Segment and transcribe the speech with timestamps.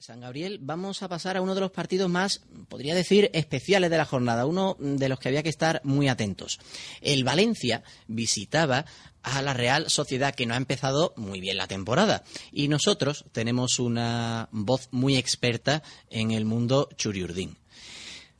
[0.00, 3.98] San Gabriel, vamos a pasar a uno de los partidos más, podría decir, especiales de
[3.98, 6.58] la jornada, uno de los que había que estar muy atentos.
[7.02, 8.86] El Valencia visitaba
[9.22, 12.24] a la Real Sociedad, que no ha empezado muy bien la temporada.
[12.50, 17.58] Y nosotros tenemos una voz muy experta en el mundo churiurdín.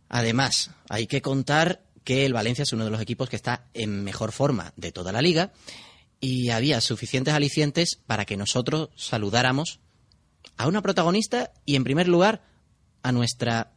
[0.08, 4.02] Además, hay que contar que el Valencia es uno de los equipos que está en
[4.02, 5.52] mejor forma de toda la liga
[6.20, 9.80] y había suficientes alicientes para que nosotros saludáramos
[10.56, 12.40] a una protagonista y, en primer lugar,
[13.02, 13.68] a nuestra,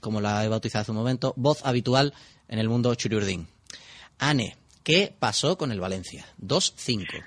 [0.00, 2.12] como la he bautizado hace un momento, voz habitual
[2.48, 3.48] en el mundo churiurdín.
[4.20, 4.54] Ane,
[4.84, 6.24] ¿qué pasó con el Valencia?
[6.40, 7.24] 2-5.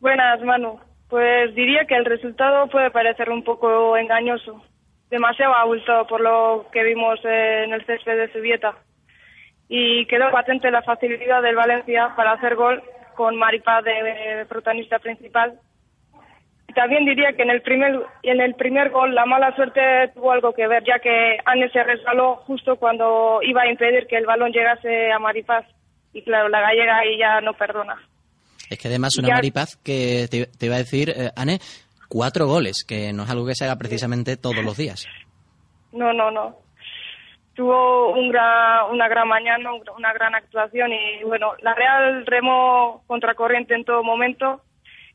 [0.00, 0.80] Buenas, Manu.
[1.08, 4.62] Pues diría que el resultado puede parecer un poco engañoso,
[5.10, 8.76] demasiado abultado por lo que vimos en el césped de Subieta.
[9.68, 12.82] Y quedó patente la facilidad del Valencia para hacer gol
[13.14, 15.58] con Maripaz de protagonista principal
[16.78, 19.80] también diría que en el primer en el primer gol la mala suerte
[20.14, 24.16] tuvo algo que ver, ya que Anne se resbaló justo cuando iba a impedir que
[24.16, 25.66] el balón llegase a Maripaz.
[26.12, 27.96] Y claro, la gallega ahí ya no perdona.
[28.70, 31.58] Es que además una Maripaz que te, iba a decir, eh, Anne,
[32.08, 35.04] cuatro goles, que no es algo que se haga precisamente todos los días.
[35.90, 36.58] No, no, no.
[37.54, 43.84] Tuvo un una gran mañana, una gran actuación y bueno, la Real remó contracorriente en
[43.84, 44.62] todo momento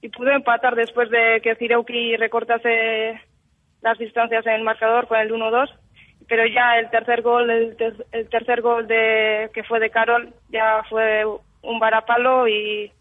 [0.04, 3.22] y pudo empatar después de que Cireuki recortase
[3.82, 5.70] las distancias en el marcador con el 1-2
[6.28, 7.78] pero ya el tercer gol el,
[8.30, 11.24] tercer gol de que fue de Carol ya fue
[11.62, 12.92] un varapalo y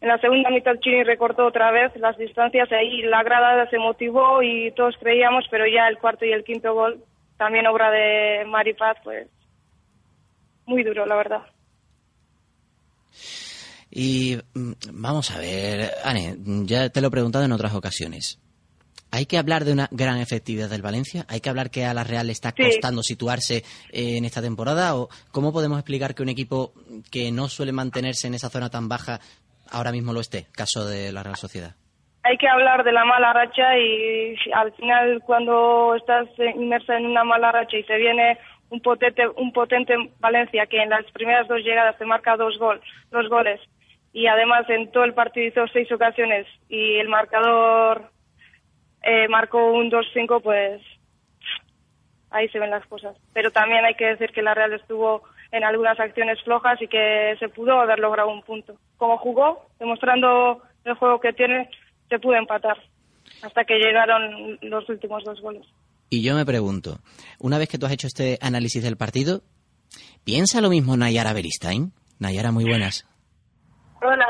[0.00, 2.68] en la segunda mitad Chini recortó otra vez las distancias.
[2.72, 6.42] Y ahí la grada se motivó y todos creíamos pero ya el cuarto y el
[6.42, 7.04] quinto gol
[7.36, 9.28] también obra de Maripaz pues
[10.66, 11.42] muy duro la verdad
[13.94, 18.40] y mm, vamos a ver, Anne, ya te lo he preguntado en otras ocasiones.
[19.10, 21.26] ¿Hay que hablar de una gran efectividad del Valencia?
[21.28, 23.56] ¿Hay que hablar que a la Real le está costando situarse
[23.92, 24.96] eh, en esta temporada?
[24.96, 26.72] ¿O cómo podemos explicar que un equipo
[27.10, 29.20] que no suele mantenerse en esa zona tan baja
[29.70, 30.46] ahora mismo lo esté?
[30.56, 31.76] Caso de la Real Sociedad.
[32.22, 37.24] Hay que hablar de la mala racha y al final cuando estás inmersa en una
[37.24, 38.38] mala racha y te viene
[38.70, 42.80] un potente, un potente Valencia que en las primeras dos llegadas te marca dos, gol,
[43.10, 43.60] dos goles
[44.12, 48.10] y además en todo el partido hizo seis ocasiones y el marcador
[49.02, 50.82] eh, marcó un 2-5, pues
[52.30, 53.16] ahí se ven las cosas.
[53.32, 57.36] Pero también hay que decir que la Real estuvo en algunas acciones flojas y que
[57.38, 58.76] se pudo haber logrado un punto.
[58.96, 61.70] Como jugó, demostrando el juego que tiene,
[62.08, 62.78] se pudo empatar
[63.42, 65.66] hasta que llegaron los últimos dos goles.
[66.10, 66.98] Y yo me pregunto,
[67.38, 69.42] una vez que tú has hecho este análisis del partido,
[70.24, 71.92] ¿piensa lo mismo Nayara Beristain?
[72.18, 73.06] Nayara, muy buenas.
[74.04, 74.26] Hola.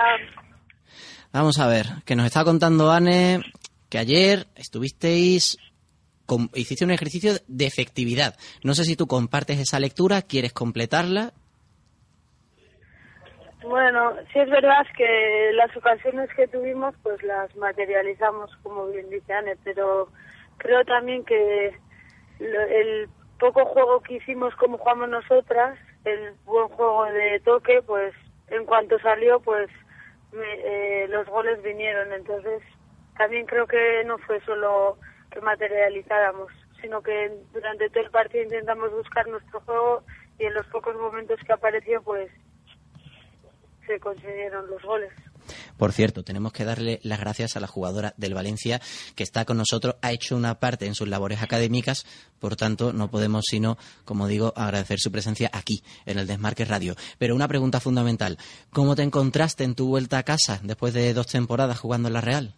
[1.33, 3.41] Vamos a ver, que nos está contando Anne
[3.89, 5.57] que ayer estuvisteis,
[6.55, 8.35] hiciste un ejercicio de efectividad.
[8.65, 11.33] No sé si tú compartes esa lectura, quieres completarla.
[13.63, 19.33] Bueno, sí es verdad que las ocasiones que tuvimos pues las materializamos, como bien dice
[19.33, 20.09] Anne, pero
[20.59, 21.75] creo también que
[22.41, 28.13] el poco juego que hicimos como jugamos nosotras, el buen juego de toque, pues
[28.53, 29.69] en cuanto salió, pues
[30.33, 32.13] eh, los goles vinieron.
[32.13, 32.63] Entonces,
[33.17, 34.99] también creo que no fue solo
[35.31, 40.03] que materializáramos, sino que durante todo el partido intentamos buscar nuestro juego
[40.39, 42.31] y en los pocos momentos que apareció, pues
[43.87, 45.13] se consiguieron los goles.
[45.83, 48.79] Por cierto, tenemos que darle las gracias a la jugadora del Valencia
[49.17, 52.07] que está con nosotros, ha hecho una parte en sus labores académicas,
[52.39, 56.95] por tanto, no podemos sino, como digo, agradecer su presencia aquí, en el Desmarque Radio.
[57.19, 58.39] Pero una pregunta fundamental,
[58.73, 62.21] ¿cómo te encontraste en tu vuelta a casa después de dos temporadas jugando en la
[62.21, 62.55] Real?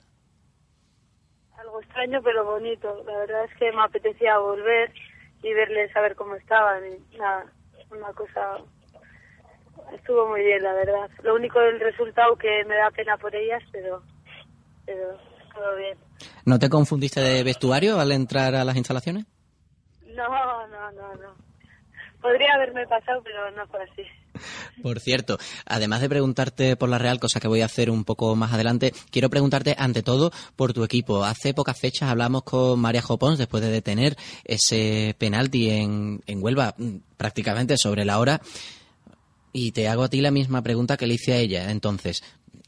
[1.57, 3.05] Algo extraño, pero bonito.
[3.07, 4.93] La verdad es que me apetecía volver
[5.43, 6.83] y verles, saber cómo estaban.
[7.11, 7.47] Y nada,
[7.91, 8.59] una cosa
[9.93, 11.11] estuvo muy bien, la verdad.
[11.23, 14.03] Lo único del resultado que me da pena por ellas, pero,
[14.87, 15.19] pero
[15.55, 15.99] todo bien.
[16.45, 19.27] ¿No te confundiste de vestuario al entrar a las instalaciones?
[20.07, 20.29] No,
[20.69, 21.35] no, no, no.
[22.21, 24.03] Podría haberme pasado, pero no fue así.
[24.83, 28.35] Por cierto, además de preguntarte por la Real, cosa que voy a hacer un poco
[28.35, 31.25] más adelante, quiero preguntarte ante todo por tu equipo.
[31.25, 36.75] Hace pocas fechas hablamos con María Jopons después de detener ese penalti en, en Huelva,
[36.77, 38.41] mm, prácticamente sobre la hora.
[39.57, 41.71] Y te hago a ti la misma pregunta que le hice a ella.
[41.71, 42.23] Entonces,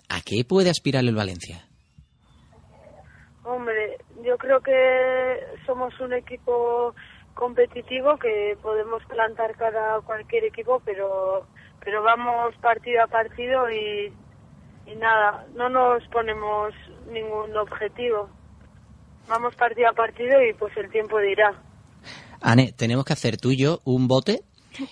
[0.09, 1.67] ¿a qué puede aspirar el Valencia?
[3.43, 6.95] Hombre, yo creo que somos un equipo
[7.35, 11.47] competitivo que podemos plantar cada cualquier equipo, pero
[11.81, 14.13] pero vamos partido a partido y,
[14.87, 16.73] y nada, no nos ponemos
[17.13, 18.29] ningún objetivo.
[19.29, 21.53] vamos partido a partido y pues el tiempo dirá.
[22.41, 24.43] Ane, tenemos que hacer tú y yo un bote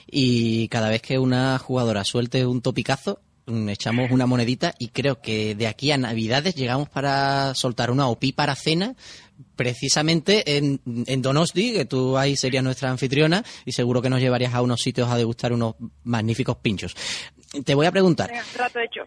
[0.07, 5.21] y cada vez que una jugadora suelte un topicazo, mm, echamos una monedita y creo
[5.21, 8.95] que de aquí a Navidades llegamos para soltar una OPI para cena
[9.57, 14.55] precisamente en, en Donosti, que tú ahí serías nuestra anfitriona y seguro que nos llevarías
[14.55, 16.95] a unos sitios a degustar unos magníficos pinchos.
[17.65, 18.33] Te voy a preguntar.
[18.53, 19.03] Trato hecho.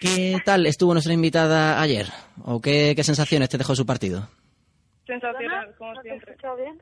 [0.00, 2.06] ¿Qué tal estuvo nuestra invitada ayer?
[2.44, 4.28] ¿O qué, qué sensaciones te dejó su partido?
[5.06, 6.32] Sensacional, como ¿No te he siempre.
[6.32, 6.80] escuchado bien?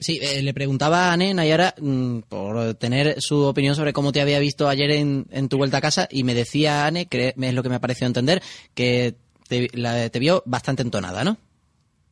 [0.00, 4.20] Sí, eh, le preguntaba a Ane Nayara mm, por tener su opinión sobre cómo te
[4.20, 7.54] había visto ayer en, en tu vuelta a casa y me decía Ane, que es
[7.54, 8.40] lo que me ha parecido entender,
[8.74, 9.14] que
[9.48, 11.36] te, la- te vio bastante entonada, ¿no?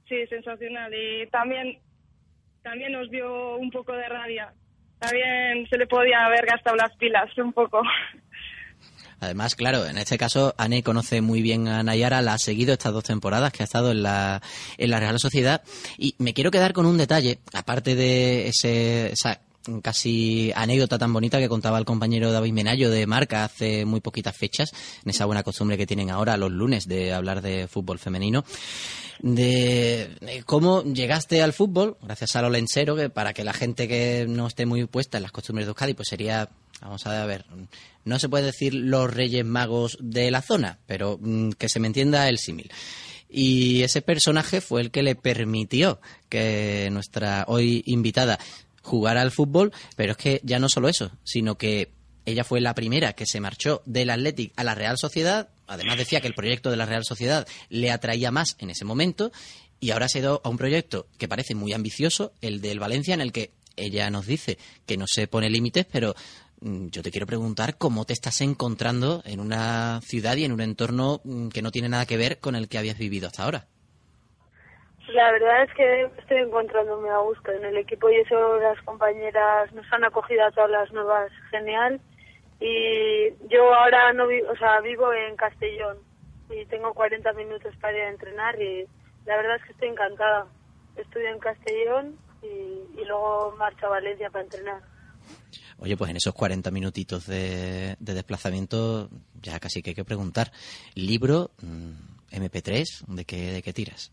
[0.09, 0.93] Sí, sensacional.
[0.95, 1.79] Y también,
[2.63, 4.53] también nos dio un poco de rabia.
[4.99, 7.83] También se le podía haber gastado las pilas un poco.
[9.21, 12.93] Además, claro, en este caso, Ane conoce muy bien a Nayara, la ha seguido estas
[12.93, 14.43] dos temporadas que ha estado en la,
[14.77, 15.63] en la Real Sociedad.
[15.97, 19.41] Y me quiero quedar con un detalle, aparte de ese, esa
[19.83, 24.37] casi anécdota tan bonita que contaba el compañero David Menayo de Marca hace muy poquitas
[24.37, 24.71] fechas,
[25.05, 28.45] en esa buena costumbre que tienen ahora los lunes de hablar de fútbol femenino
[29.21, 34.27] de cómo llegaste al fútbol, gracias a lo lensero, que para que la gente que
[34.29, 36.49] no esté muy puesta en las costumbres de Euskadi, pues sería,
[36.81, 37.45] vamos a ver,
[38.05, 41.87] no se puede decir los reyes magos de la zona, pero mm, que se me
[41.87, 42.71] entienda el símil.
[43.29, 48.39] Y ese personaje fue el que le permitió que nuestra hoy invitada
[48.83, 51.91] jugara al fútbol, pero es que ya no solo eso, sino que
[52.25, 55.49] ella fue la primera que se marchó del Athletic a la Real Sociedad.
[55.67, 59.33] Además decía que el proyecto de la Real Sociedad le atraía más en ese momento
[59.81, 63.15] y ahora se ha ido a un proyecto que parece muy ambicioso, el del Valencia,
[63.15, 66.15] en el que ella nos dice que no se pone límites, pero
[66.61, 71.21] yo te quiero preguntar cómo te estás encontrando en una ciudad y en un entorno
[71.25, 73.67] mm, que no tiene nada que ver con el que habías vivido hasta ahora.
[75.09, 79.73] La verdad es que estoy encontrándome a gusto en el equipo y eso las compañeras
[79.73, 82.01] nos han acogido a todas las nuevas genial
[82.59, 85.99] y yo ahora no vivo, o sea, vivo en Castellón
[86.51, 88.87] y tengo 40 minutos para ir a entrenar y
[89.27, 90.47] la verdad es que estoy encantada.
[90.97, 94.96] Estudio en Castellón y luego marcho a Valencia para entrenar.
[95.79, 99.11] Oye, pues en esos 40 minutitos de, de desplazamiento
[99.43, 100.51] ya casi que hay que preguntar.
[100.95, 101.91] ¿Libro, mm,
[102.33, 104.11] MP3, de qué, de qué tiras?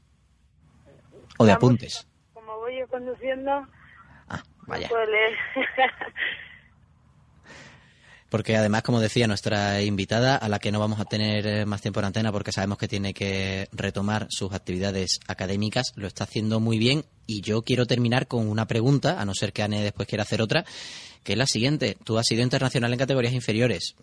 [1.37, 2.05] ¿O de apuntes?
[2.33, 3.51] Como voy yo conduciendo,
[4.29, 4.87] Ah, no vaya.
[4.89, 5.33] puedo leer.
[8.33, 11.81] Porque además, como decía nuestra invitada, a la que no vamos a tener eh, más
[11.81, 16.59] tiempo en antena porque sabemos que tiene que retomar sus actividades académicas, lo está haciendo
[16.59, 17.05] muy bien.
[17.27, 20.41] Y yo quiero terminar con una pregunta, a no ser que Anne después quiera hacer
[20.41, 20.65] otra,
[21.23, 21.95] que es la siguiente.
[22.03, 23.93] Tú has sido internacional en categorías inferiores.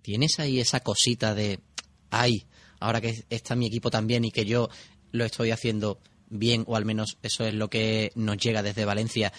[0.00, 1.60] ¿Tienes ahí esa cosita de,
[2.08, 2.46] ay,
[2.80, 4.70] ahora que está mi equipo también y que yo
[5.10, 5.98] lo estoy haciendo
[6.30, 9.34] bien, o al menos eso es lo que nos llega desde Valencia?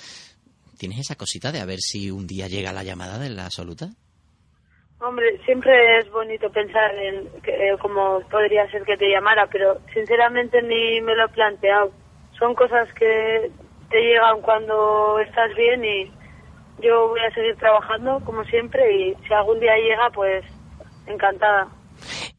[0.83, 3.87] ¿Tienes esa cosita de a ver si un día llega la llamada de la absoluta?
[4.99, 10.61] Hombre, siempre es bonito pensar en eh, cómo podría ser que te llamara, pero sinceramente
[10.61, 11.93] ni me lo he planteado.
[12.37, 13.49] Son cosas que
[13.89, 16.11] te llegan cuando estás bien y
[16.81, 20.43] yo voy a seguir trabajando como siempre y si algún día llega, pues
[21.07, 21.69] encantada.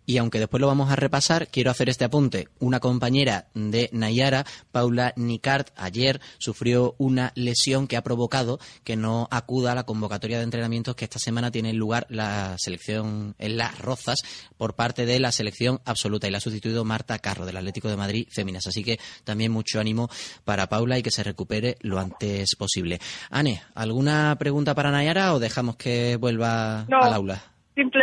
[0.07, 2.49] Y aunque después lo vamos a repasar, quiero hacer este apunte.
[2.59, 9.29] Una compañera de Nayara, Paula Nicart, ayer sufrió una lesión que ha provocado que no
[9.31, 13.79] acuda a la convocatoria de entrenamientos que esta semana tiene lugar la selección en Las
[13.79, 14.21] Rozas
[14.57, 17.97] por parte de la selección absoluta y la ha sustituido Marta Carro del Atlético de
[17.97, 18.67] Madrid Féminas.
[18.67, 20.09] Así que también mucho ánimo
[20.45, 22.99] para Paula y que se recupere lo antes posible.
[23.31, 27.01] Ane, ¿alguna pregunta para Nayara o dejamos que vuelva No.
[27.01, 27.43] al aula?
[27.75, 28.01] Simple,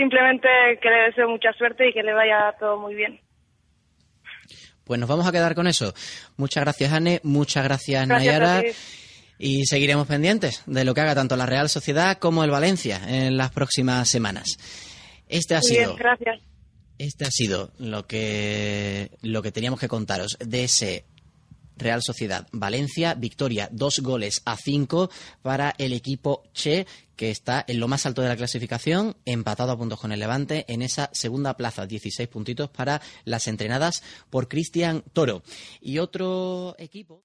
[0.00, 0.48] simplemente
[0.80, 3.20] que le deseo mucha suerte y que le vaya todo muy bien.
[4.84, 5.92] Pues nos vamos a quedar con eso.
[6.38, 7.20] Muchas gracias, Anne.
[7.22, 8.62] Muchas gracias, Gracias Nayara.
[9.38, 13.36] Y seguiremos pendientes de lo que haga tanto la Real Sociedad como el Valencia en
[13.36, 14.56] las próximas semanas.
[15.28, 16.40] Este ha bien, sido, gracias.
[16.98, 21.04] este ha sido lo que, lo que teníamos que contaros de ese
[21.80, 25.10] Real Sociedad Valencia, victoria dos goles a cinco
[25.42, 29.76] para el equipo Che, que está en lo más alto de la clasificación, empatado a
[29.76, 35.02] puntos con el Levante, en esa segunda plaza, 16 puntitos para las entrenadas por Cristian
[35.12, 35.42] Toro.
[35.80, 37.18] Y otro equipo.